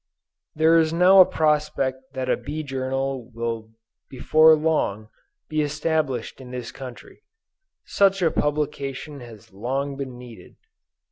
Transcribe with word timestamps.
There 0.55 0.79
is 0.79 0.91
now 0.91 1.19
a 1.21 1.27
prospect 1.27 2.13
that 2.15 2.27
a 2.27 2.35
Bee 2.35 2.63
Journal 2.63 3.29
will 3.35 3.69
before 4.09 4.55
long, 4.55 5.09
be 5.47 5.61
established 5.61 6.41
in 6.41 6.49
this 6.49 6.71
country. 6.71 7.21
Such 7.85 8.23
a 8.23 8.31
publication 8.31 9.19
has 9.19 9.53
long 9.53 9.97
been 9.97 10.17
needed. 10.17 10.55